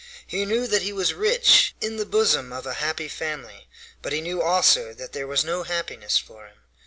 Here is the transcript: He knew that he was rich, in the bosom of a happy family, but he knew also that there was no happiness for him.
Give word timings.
He 0.25 0.45
knew 0.45 0.65
that 0.65 0.81
he 0.81 0.91
was 0.91 1.13
rich, 1.13 1.75
in 1.79 1.97
the 1.97 2.07
bosom 2.07 2.51
of 2.51 2.65
a 2.65 2.73
happy 2.81 3.07
family, 3.07 3.67
but 4.01 4.11
he 4.11 4.19
knew 4.19 4.41
also 4.41 4.95
that 4.95 5.13
there 5.13 5.27
was 5.27 5.45
no 5.45 5.61
happiness 5.61 6.17
for 6.17 6.47
him. 6.47 6.55